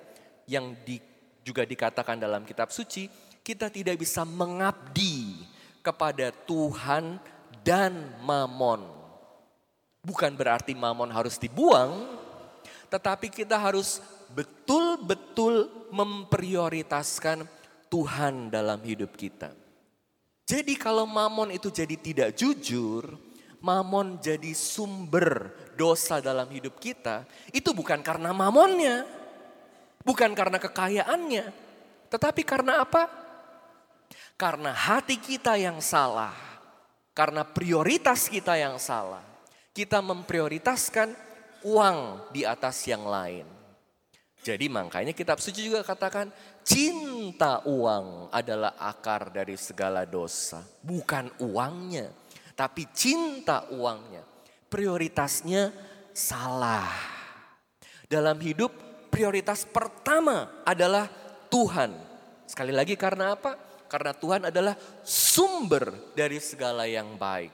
yang 0.52 0.76
di, 0.84 1.00
juga 1.48 1.64
dikatakan 1.64 2.20
dalam 2.20 2.44
kitab 2.44 2.76
suci, 2.76 3.08
kita 3.40 3.72
tidak 3.72 3.96
bisa 3.96 4.28
mengabdi 4.28 5.48
kepada 5.80 6.36
Tuhan 6.44 7.24
dan 7.64 8.20
mamon. 8.22 8.84
Bukan 10.04 10.36
berarti 10.36 10.76
mamon 10.76 11.08
harus 11.10 11.40
dibuang, 11.40 12.06
tetapi 12.92 13.32
kita 13.32 13.56
harus 13.56 14.04
betul-betul 14.36 15.72
memprioritaskan 15.90 17.48
Tuhan 17.88 18.52
dalam 18.52 18.84
hidup 18.84 19.16
kita. 19.16 19.56
Jadi 20.44 20.76
kalau 20.76 21.08
mamon 21.08 21.56
itu 21.56 21.72
jadi 21.72 21.96
tidak 21.96 22.36
jujur, 22.36 23.16
mamon 23.64 24.20
jadi 24.20 24.52
sumber 24.52 25.56
dosa 25.80 26.20
dalam 26.20 26.52
hidup 26.52 26.76
kita, 26.84 27.24
itu 27.56 27.72
bukan 27.72 28.04
karena 28.04 28.36
mamonnya, 28.36 29.08
bukan 30.04 30.36
karena 30.36 30.60
kekayaannya, 30.60 31.46
tetapi 32.12 32.44
karena 32.44 32.84
apa? 32.84 33.08
Karena 34.36 34.76
hati 34.76 35.16
kita 35.16 35.56
yang 35.56 35.80
salah, 35.80 36.53
karena 37.14 37.46
prioritas 37.46 38.28
kita 38.28 38.58
yang 38.58 38.82
salah. 38.82 39.22
Kita 39.74 40.02
memprioritaskan 40.06 41.14
uang 41.66 42.30
di 42.30 42.46
atas 42.46 42.86
yang 42.86 43.06
lain. 43.10 43.46
Jadi 44.44 44.68
makanya 44.68 45.16
kitab 45.16 45.40
suci 45.40 45.72
juga 45.72 45.88
katakan 45.88 46.28
cinta 46.68 47.64
uang 47.64 48.28
adalah 48.30 48.76
akar 48.76 49.32
dari 49.32 49.56
segala 49.56 50.04
dosa. 50.04 50.62
Bukan 50.84 51.32
uangnya, 51.40 52.12
tapi 52.54 52.86
cinta 52.92 53.66
uangnya. 53.72 54.22
Prioritasnya 54.68 55.72
salah. 56.12 56.92
Dalam 58.06 58.38
hidup 58.44 58.70
prioritas 59.10 59.64
pertama 59.64 60.62
adalah 60.68 61.08
Tuhan. 61.48 61.96
Sekali 62.46 62.76
lagi 62.76 63.00
karena 63.00 63.34
apa? 63.34 63.73
Karena 63.94 64.10
Tuhan 64.10 64.50
adalah 64.50 64.74
sumber 65.06 65.94
dari 66.18 66.42
segala 66.42 66.90
yang 66.90 67.14
baik. 67.14 67.54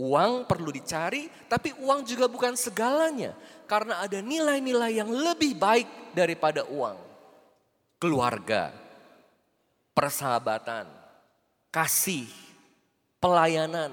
Uang 0.00 0.48
perlu 0.48 0.72
dicari, 0.72 1.28
tapi 1.44 1.76
uang 1.76 2.08
juga 2.08 2.24
bukan 2.24 2.56
segalanya. 2.56 3.36
Karena 3.68 4.00
ada 4.00 4.16
nilai-nilai 4.24 4.96
yang 4.96 5.12
lebih 5.12 5.52
baik 5.60 6.16
daripada 6.16 6.64
uang. 6.64 6.96
Keluarga, 8.00 8.72
persahabatan, 9.92 10.88
kasih, 11.68 12.32
pelayanan. 13.20 13.92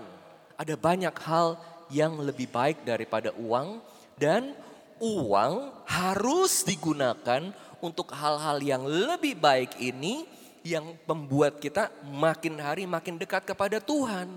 Ada 0.56 0.80
banyak 0.80 1.16
hal 1.28 1.60
yang 1.92 2.24
lebih 2.24 2.48
baik 2.48 2.88
daripada 2.88 3.36
uang. 3.36 3.84
Dan 4.16 4.56
uang 5.04 5.76
harus 5.92 6.64
digunakan 6.64 7.52
untuk 7.84 8.16
hal-hal 8.16 8.64
yang 8.64 8.88
lebih 8.88 9.36
baik 9.36 9.76
ini 9.84 10.24
yang 10.64 10.96
membuat 11.04 11.60
kita 11.60 11.92
makin 12.08 12.58
hari 12.58 12.88
makin 12.88 13.20
dekat 13.20 13.44
kepada 13.44 13.84
Tuhan. 13.84 14.32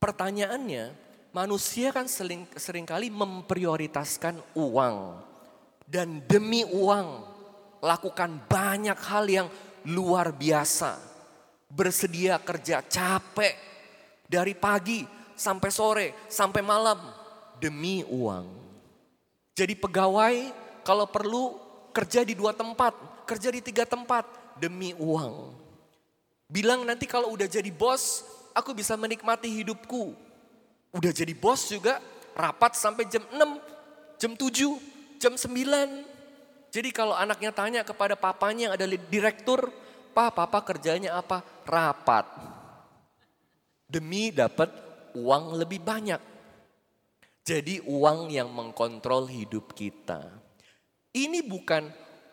Pertanyaannya, 0.00 0.90
manusia 1.30 1.92
kan 1.94 2.08
sering, 2.08 2.48
sering 2.56 2.88
kali 2.88 3.12
memprioritaskan 3.12 4.40
uang. 4.56 5.22
Dan 5.86 6.24
demi 6.24 6.64
uang, 6.64 7.08
lakukan 7.84 8.48
banyak 8.48 8.98
hal 8.98 9.24
yang 9.28 9.48
luar 9.86 10.32
biasa. 10.32 10.98
Bersedia 11.68 12.40
kerja 12.40 12.80
capek 12.80 13.54
dari 14.24 14.56
pagi 14.56 15.04
sampai 15.36 15.70
sore, 15.70 16.08
sampai 16.32 16.64
malam 16.64 16.98
demi 17.60 18.00
uang. 18.08 18.48
Jadi 19.52 19.76
pegawai 19.76 20.34
kalau 20.82 21.04
perlu 21.06 21.60
kerja 21.92 22.24
di 22.24 22.32
dua 22.32 22.56
tempat, 22.56 22.96
kerja 23.28 23.52
di 23.52 23.60
tiga 23.60 23.84
tempat 23.84 24.41
demi 24.58 24.96
uang. 24.96 25.54
Bilang 26.48 26.84
nanti 26.84 27.08
kalau 27.08 27.32
udah 27.32 27.48
jadi 27.48 27.72
bos, 27.72 28.24
aku 28.52 28.76
bisa 28.76 28.92
menikmati 28.96 29.48
hidupku. 29.48 30.12
Udah 30.92 31.12
jadi 31.12 31.32
bos 31.32 31.72
juga, 31.72 32.00
rapat 32.36 32.76
sampai 32.76 33.08
jam 33.08 33.24
6, 33.32 34.20
jam 34.20 34.32
7, 34.36 34.76
jam 35.16 35.32
9. 35.32 36.72
Jadi 36.72 36.88
kalau 36.92 37.12
anaknya 37.16 37.52
tanya 37.52 37.80
kepada 37.84 38.16
papanya 38.16 38.68
yang 38.68 38.74
ada 38.76 38.84
direktur, 38.88 39.72
Pak, 40.12 40.36
papa 40.36 40.60
kerjanya 40.60 41.16
apa? 41.16 41.40
Rapat. 41.64 42.28
Demi 43.88 44.28
dapat 44.32 44.68
uang 45.16 45.56
lebih 45.56 45.80
banyak. 45.80 46.20
Jadi 47.42 47.80
uang 47.88 48.28
yang 48.28 48.52
mengkontrol 48.52 49.24
hidup 49.28 49.72
kita. 49.72 50.20
Ini 51.12 51.44
bukan 51.44 51.88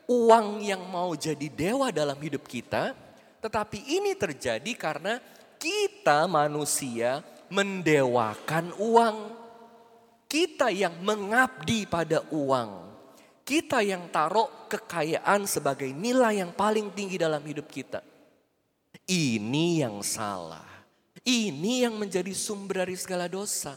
uang 0.09 0.65
yang 0.65 0.81
mau 0.89 1.13
jadi 1.13 1.45
dewa 1.53 1.93
dalam 1.93 2.17
hidup 2.17 2.49
kita, 2.49 2.97
tetapi 3.37 3.77
ini 3.85 4.17
terjadi 4.17 4.73
karena 4.73 5.21
kita 5.61 6.25
manusia 6.25 7.21
mendewakan 7.53 8.73
uang. 8.81 9.37
Kita 10.29 10.73
yang 10.73 10.97
mengabdi 11.01 11.85
pada 11.85 12.25
uang. 12.33 12.89
Kita 13.45 13.81
yang 13.81 14.09
taruh 14.13 14.69
kekayaan 14.69 15.49
sebagai 15.49 15.89
nilai 15.89 16.41
yang 16.41 16.53
paling 16.53 16.93
tinggi 16.93 17.17
dalam 17.17 17.41
hidup 17.41 17.65
kita. 17.65 18.05
Ini 19.09 19.85
yang 19.85 20.05
salah. 20.05 20.85
Ini 21.25 21.89
yang 21.89 21.97
menjadi 21.97 22.29
sumber 22.33 22.85
dari 22.85 22.93
segala 22.93 23.25
dosa. 23.25 23.73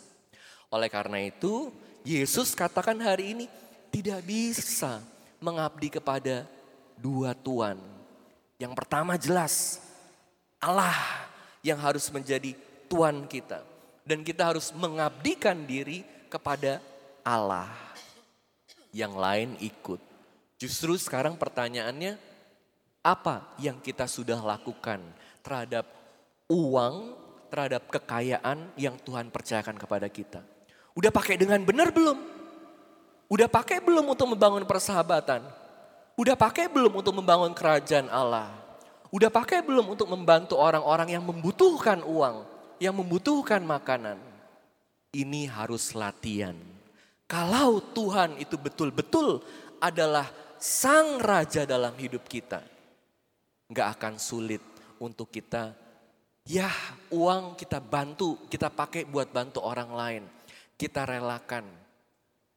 Oleh 0.69 0.93
karena 0.93 1.25
itu, 1.25 1.73
Yesus 2.05 2.53
katakan 2.53 3.01
hari 3.01 3.33
ini 3.33 3.47
tidak 3.89 4.21
bisa 4.29 5.01
mengabdi 5.43 5.91
kepada 5.91 6.47
dua 6.95 7.35
tuan. 7.35 7.77
Yang 8.57 8.73
pertama 8.79 9.19
jelas, 9.19 9.83
Allah 10.63 10.95
yang 11.67 11.83
harus 11.83 12.07
menjadi 12.15 12.55
Tuhan 12.87 13.27
kita. 13.27 13.67
Dan 14.07 14.23
kita 14.23 14.55
harus 14.55 14.71
mengabdikan 14.75 15.67
diri 15.67 16.07
kepada 16.31 16.79
Allah. 17.27 17.71
Yang 18.95 19.15
lain 19.19 19.51
ikut. 19.59 20.01
Justru 20.63 20.95
sekarang 20.95 21.35
pertanyaannya, 21.35 22.19
apa 23.03 23.51
yang 23.59 23.83
kita 23.83 24.07
sudah 24.07 24.39
lakukan 24.39 25.03
terhadap 25.43 25.91
uang, 26.47 27.19
terhadap 27.51 27.91
kekayaan 27.91 28.71
yang 28.79 28.95
Tuhan 29.03 29.35
percayakan 29.35 29.75
kepada 29.75 30.07
kita? 30.07 30.39
Udah 30.95 31.11
pakai 31.11 31.35
dengan 31.35 31.59
benar 31.67 31.91
belum? 31.91 32.42
Udah 33.33 33.49
pakai 33.49 33.81
belum 33.81 34.13
untuk 34.13 34.29
membangun 34.37 34.69
persahabatan? 34.69 35.41
Udah 36.21 36.37
pakai 36.37 36.69
belum 36.69 37.01
untuk 37.01 37.17
membangun 37.17 37.57
kerajaan 37.57 38.13
Allah? 38.13 38.53
Udah 39.09 39.33
pakai 39.33 39.65
belum 39.65 39.97
untuk 39.97 40.05
membantu 40.05 40.61
orang-orang 40.61 41.17
yang 41.17 41.25
membutuhkan 41.25 42.05
uang, 42.05 42.45
yang 42.77 42.93
membutuhkan 42.93 43.65
makanan? 43.65 44.21
Ini 45.17 45.49
harus 45.49 45.97
latihan. 45.97 46.53
Kalau 47.25 47.81
Tuhan 47.81 48.37
itu 48.37 48.61
betul-betul 48.61 49.41
adalah 49.81 50.29
sang 50.61 51.17
raja 51.17 51.65
dalam 51.65 51.97
hidup 51.97 52.29
kita, 52.29 52.61
nggak 53.73 53.89
akan 53.97 54.21
sulit 54.21 54.61
untuk 55.01 55.33
kita, 55.33 55.73
ya 56.45 56.69
uang 57.09 57.57
kita 57.57 57.81
bantu, 57.81 58.45
kita 58.53 58.69
pakai 58.69 59.09
buat 59.09 59.33
bantu 59.33 59.65
orang 59.65 59.91
lain. 59.97 60.25
Kita 60.77 61.09
relakan. 61.09 61.82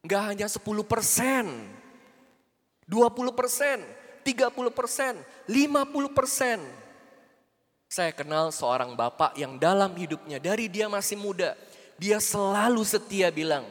Nggak 0.06 0.22
hanya 0.22 0.46
10 0.46 0.62
persen, 0.86 1.50
20 2.86 3.34
persen, 3.34 3.82
30 4.22 4.70
persen, 4.70 5.18
50 5.50 6.14
persen. 6.14 6.62
Saya 7.90 8.14
kenal 8.14 8.54
seorang 8.54 8.94
bapak 8.94 9.34
yang 9.34 9.58
dalam 9.58 9.90
hidupnya 9.98 10.38
dari 10.38 10.70
dia 10.70 10.86
masih 10.86 11.18
muda, 11.18 11.58
dia 11.98 12.22
selalu 12.22 12.86
setia 12.86 13.34
bilang, 13.34 13.66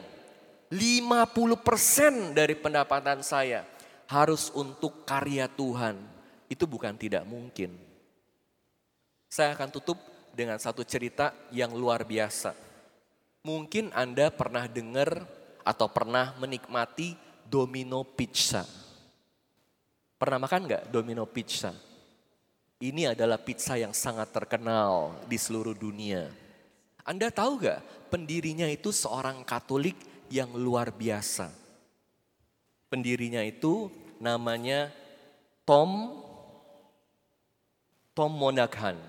50 0.68 1.56
persen 1.56 2.36
dari 2.36 2.52
pendapatan 2.52 3.24
saya 3.24 3.64
harus 4.04 4.52
untuk 4.52 5.08
karya 5.08 5.48
Tuhan. 5.48 5.96
Itu 6.52 6.68
bukan 6.68 7.00
tidak 7.00 7.24
mungkin. 7.24 7.72
Saya 9.32 9.56
akan 9.56 9.72
tutup 9.72 9.96
dengan 10.36 10.60
satu 10.60 10.84
cerita 10.84 11.32
yang 11.48 11.72
luar 11.72 12.04
biasa. 12.04 12.52
Mungkin 13.40 13.94
Anda 13.96 14.28
pernah 14.28 14.68
dengar 14.68 15.24
atau 15.66 15.90
pernah 15.90 16.38
menikmati 16.38 17.18
Domino 17.42 18.06
Pizza. 18.06 18.62
Pernah 20.16 20.38
makan 20.38 20.62
nggak 20.70 20.82
Domino 20.94 21.26
Pizza? 21.26 21.74
Ini 22.76 23.16
adalah 23.16 23.40
pizza 23.40 23.80
yang 23.80 23.96
sangat 23.96 24.36
terkenal 24.36 25.16
di 25.24 25.40
seluruh 25.40 25.72
dunia. 25.72 26.28
Anda 27.08 27.32
tahu 27.32 27.64
gak 27.64 28.12
pendirinya 28.12 28.68
itu 28.68 28.92
seorang 28.92 29.48
Katolik 29.48 29.96
yang 30.28 30.52
luar 30.52 30.92
biasa. 30.92 31.48
Pendirinya 32.92 33.40
itu 33.40 33.88
namanya 34.20 34.92
Tom 35.64 36.20
Tom 38.12 38.32
Monaghan. 38.36 39.00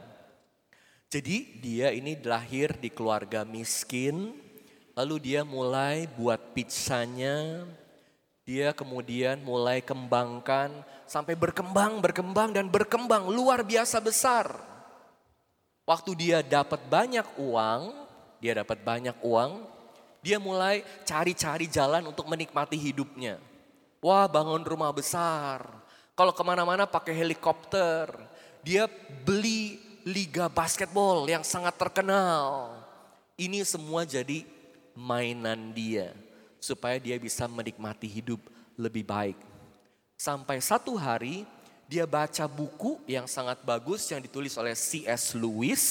Jadi 1.11 1.59
dia 1.59 1.91
ini 1.91 2.15
lahir 2.23 2.75
di 2.79 2.87
keluarga 2.87 3.43
miskin, 3.43 4.31
lalu 4.97 5.21
dia 5.21 5.45
mulai 5.45 6.09
buat 6.17 6.41
pizzanya, 6.57 7.69
dia 8.41 8.73
kemudian 8.73 9.37
mulai 9.45 9.77
kembangkan 9.85 10.73
sampai 11.05 11.37
berkembang, 11.37 12.01
berkembang 12.01 12.49
dan 12.49 12.65
berkembang 12.65 13.29
luar 13.29 13.61
biasa 13.61 14.01
besar. 14.01 14.57
Waktu 15.85 16.17
dia 16.17 16.37
dapat 16.41 16.81
banyak 16.89 17.29
uang, 17.37 17.93
dia 18.41 18.57
dapat 18.57 18.81
banyak 18.81 19.13
uang, 19.21 19.61
dia 20.25 20.41
mulai 20.41 20.81
cari-cari 21.05 21.69
jalan 21.69 22.09
untuk 22.09 22.25
menikmati 22.25 22.75
hidupnya. 22.75 23.37
Wah 24.01 24.25
bangun 24.25 24.65
rumah 24.65 24.89
besar, 24.89 25.61
kalau 26.17 26.33
ke 26.33 26.41
mana-mana 26.41 26.89
pakai 26.89 27.13
helikopter. 27.13 28.09
Dia 28.65 28.89
beli 29.23 29.79
liga 30.03 30.51
basketball 30.51 31.23
yang 31.29 31.45
sangat 31.45 31.77
terkenal. 31.79 32.75
Ini 33.39 33.63
semua 33.63 34.03
jadi 34.03 34.56
mainan 34.97 35.69
dia 35.77 36.17
supaya 36.57 36.97
dia 36.97 37.21
bisa 37.21 37.45
menikmati 37.45 38.09
hidup 38.09 38.41
lebih 38.73 39.05
baik. 39.05 39.37
Sampai 40.17 40.57
satu 40.57 40.97
hari 40.97 41.45
dia 41.85 42.09
baca 42.09 42.49
buku 42.49 42.97
yang 43.05 43.29
sangat 43.29 43.61
bagus 43.61 44.09
yang 44.09 44.17
ditulis 44.17 44.57
oleh 44.57 44.73
C.S. 44.73 45.37
Lewis. 45.37 45.85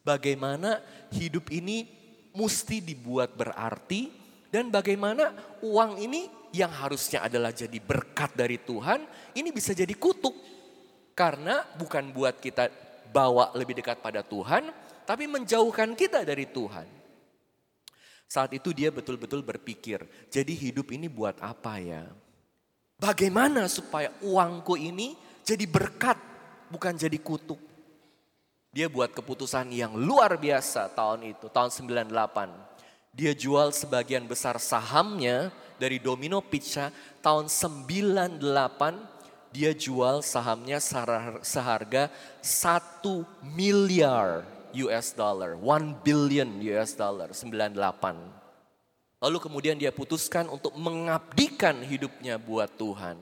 Bagaimana 0.00 0.80
hidup 1.12 1.52
ini 1.52 1.84
mesti 2.32 2.80
dibuat 2.80 3.36
berarti 3.36 4.16
Dan 4.48 4.72
bagaimana 4.72 5.36
uang 5.60 6.00
ini 6.00 6.24
yang 6.56 6.72
harusnya 6.72 7.20
adalah 7.20 7.52
jadi 7.52 7.76
berkat 7.76 8.32
dari 8.32 8.56
Tuhan, 8.56 9.04
ini 9.36 9.52
bisa 9.52 9.76
jadi 9.76 9.92
kutuk. 9.92 10.32
Karena 11.12 11.68
bukan 11.76 12.08
buat 12.16 12.40
kita 12.40 12.72
bawa 13.12 13.52
lebih 13.52 13.76
dekat 13.76 14.00
pada 14.00 14.24
Tuhan, 14.24 14.72
tapi 15.04 15.28
menjauhkan 15.28 15.92
kita 15.92 16.24
dari 16.24 16.48
Tuhan. 16.48 16.97
Saat 18.28 18.52
itu 18.52 18.76
dia 18.76 18.92
betul-betul 18.92 19.40
berpikir, 19.40 20.04
jadi 20.28 20.52
hidup 20.52 20.92
ini 20.92 21.08
buat 21.08 21.40
apa 21.40 21.80
ya? 21.80 22.04
Bagaimana 23.00 23.64
supaya 23.72 24.12
uangku 24.20 24.76
ini 24.76 25.16
jadi 25.40 25.64
berkat, 25.64 26.20
bukan 26.68 26.92
jadi 26.92 27.16
kutuk? 27.16 27.56
Dia 28.68 28.92
buat 28.92 29.16
keputusan 29.16 29.72
yang 29.72 29.96
luar 29.96 30.36
biasa 30.36 30.92
tahun 30.92 31.32
itu, 31.32 31.48
tahun 31.48 31.72
98. 31.72 33.16
Dia 33.16 33.32
jual 33.32 33.72
sebagian 33.72 34.28
besar 34.28 34.60
sahamnya 34.60 35.48
dari 35.80 35.96
Domino 35.96 36.44
Pizza 36.44 36.92
tahun 37.24 37.48
98 37.48 39.18
dia 39.48 39.72
jual 39.72 40.20
sahamnya 40.20 40.76
seharga 41.40 42.12
1 42.44 43.00
miliar 43.56 44.44
US 44.74 45.14
dollar, 45.16 45.56
1 45.56 46.04
billion 46.04 46.48
US 46.74 46.92
dollar, 46.96 47.32
98. 47.32 47.72
Lalu 49.18 49.38
kemudian 49.42 49.74
dia 49.74 49.90
putuskan 49.90 50.46
untuk 50.46 50.74
mengabdikan 50.78 51.82
hidupnya 51.82 52.38
buat 52.38 52.70
Tuhan. 52.78 53.18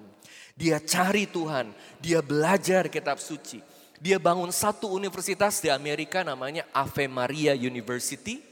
Dia 0.57 0.81
cari 0.81 1.25
Tuhan, 1.29 1.73
dia 2.01 2.21
belajar 2.21 2.89
kitab 2.93 3.21
suci. 3.21 3.61
Dia 3.97 4.21
bangun 4.21 4.53
satu 4.53 4.93
universitas 4.93 5.61
di 5.61 5.73
Amerika 5.73 6.21
namanya 6.21 6.69
Ave 6.73 7.09
Maria 7.09 7.57
University. 7.57 8.45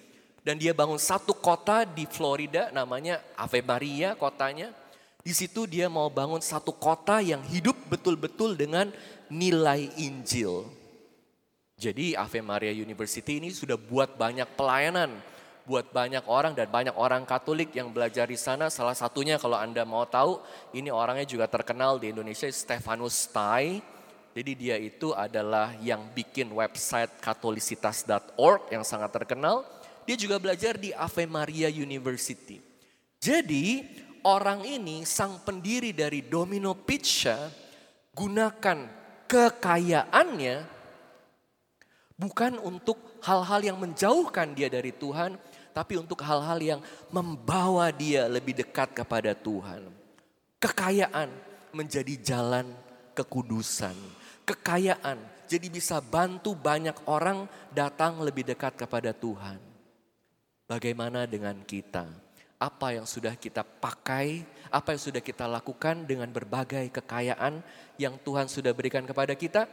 Dan 0.44 0.60
dia 0.60 0.76
bangun 0.76 1.00
satu 1.00 1.32
kota 1.32 1.88
di 1.88 2.04
Florida 2.04 2.68
namanya 2.68 3.20
Ave 3.32 3.64
Maria 3.64 4.12
kotanya. 4.12 4.72
Di 5.24 5.32
situ 5.32 5.64
dia 5.64 5.88
mau 5.88 6.12
bangun 6.12 6.44
satu 6.44 6.68
kota 6.68 7.24
yang 7.24 7.40
hidup 7.48 7.76
betul-betul 7.88 8.52
dengan 8.52 8.92
nilai 9.32 9.88
Injil. 9.96 10.68
Jadi 11.74 12.14
Ave 12.14 12.38
Maria 12.38 12.70
University 12.70 13.42
ini 13.42 13.50
sudah 13.50 13.74
buat 13.74 14.14
banyak 14.14 14.46
pelayanan, 14.54 15.10
buat 15.66 15.90
banyak 15.90 16.22
orang 16.30 16.54
dan 16.54 16.70
banyak 16.70 16.94
orang 16.94 17.26
Katolik 17.26 17.74
yang 17.74 17.90
belajar 17.90 18.30
di 18.30 18.38
sana. 18.38 18.70
Salah 18.70 18.94
satunya 18.94 19.40
kalau 19.42 19.58
Anda 19.58 19.82
mau 19.82 20.06
tahu, 20.06 20.38
ini 20.70 20.88
orangnya 20.94 21.26
juga 21.26 21.50
terkenal 21.50 21.98
di 21.98 22.14
Indonesia, 22.14 22.46
Stefanus 22.46 23.26
Tai. 23.28 23.82
Jadi 24.34 24.52
dia 24.58 24.76
itu 24.78 25.14
adalah 25.14 25.74
yang 25.78 26.10
bikin 26.10 26.50
website 26.50 27.22
katolisitas.org 27.22 28.70
yang 28.70 28.82
sangat 28.82 29.14
terkenal. 29.14 29.62
Dia 30.04 30.18
juga 30.18 30.42
belajar 30.42 30.74
di 30.78 30.90
Ave 30.90 31.24
Maria 31.26 31.70
University. 31.70 32.58
Jadi 33.22 33.82
orang 34.26 34.66
ini 34.66 35.06
sang 35.06 35.40
pendiri 35.42 35.94
dari 35.94 36.26
Domino 36.26 36.74
Pizza 36.76 37.48
gunakan 38.12 38.78
kekayaannya 39.30 40.73
Bukan 42.14 42.62
untuk 42.62 43.18
hal-hal 43.26 43.74
yang 43.74 43.78
menjauhkan 43.82 44.54
dia 44.54 44.70
dari 44.70 44.94
Tuhan, 44.94 45.34
tapi 45.74 45.98
untuk 45.98 46.22
hal-hal 46.22 46.62
yang 46.62 46.80
membawa 47.10 47.90
dia 47.90 48.30
lebih 48.30 48.54
dekat 48.54 48.94
kepada 48.94 49.34
Tuhan. 49.34 49.90
Kekayaan 50.62 51.28
menjadi 51.74 52.14
jalan 52.22 52.70
kekudusan. 53.18 53.98
Kekayaan 54.46 55.18
jadi 55.50 55.66
bisa 55.66 55.98
bantu 55.98 56.54
banyak 56.54 56.94
orang 57.10 57.50
datang 57.74 58.22
lebih 58.22 58.46
dekat 58.46 58.78
kepada 58.78 59.10
Tuhan. 59.10 59.58
Bagaimana 60.70 61.26
dengan 61.26 61.58
kita? 61.66 62.06
Apa 62.62 62.96
yang 62.96 63.04
sudah 63.04 63.36
kita 63.36 63.60
pakai, 63.60 64.46
apa 64.70 64.94
yang 64.94 65.02
sudah 65.02 65.20
kita 65.20 65.44
lakukan 65.44 66.06
dengan 66.08 66.30
berbagai 66.30 66.88
kekayaan 66.94 67.60
yang 68.00 68.16
Tuhan 68.22 68.46
sudah 68.48 68.72
berikan 68.72 69.04
kepada 69.04 69.34
kita? 69.36 69.68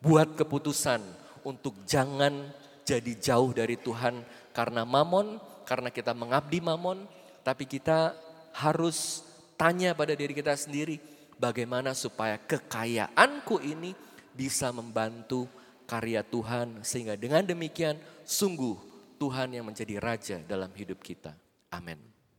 Buat 0.00 0.38
keputusan 0.38 1.25
untuk 1.46 1.86
jangan 1.86 2.50
jadi 2.82 3.14
jauh 3.14 3.54
dari 3.54 3.78
Tuhan 3.78 4.26
karena 4.50 4.82
mamon, 4.82 5.38
karena 5.62 5.94
kita 5.94 6.10
mengabdi 6.10 6.58
mamon, 6.58 7.06
tapi 7.46 7.70
kita 7.70 8.18
harus 8.58 9.22
tanya 9.54 9.94
pada 9.94 10.18
diri 10.18 10.34
kita 10.34 10.58
sendiri, 10.58 10.98
bagaimana 11.38 11.94
supaya 11.94 12.34
kekayaanku 12.42 13.62
ini 13.62 13.94
bisa 14.34 14.74
membantu 14.74 15.46
karya 15.86 16.26
Tuhan 16.26 16.82
sehingga 16.82 17.14
dengan 17.14 17.46
demikian 17.46 17.96
sungguh 18.26 18.74
Tuhan 19.16 19.54
yang 19.54 19.64
menjadi 19.64 19.96
raja 20.02 20.36
dalam 20.44 20.68
hidup 20.74 21.00
kita. 21.00 21.32
Amin. 21.70 22.15